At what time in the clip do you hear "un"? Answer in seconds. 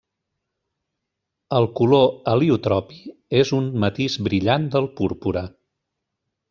3.61-3.69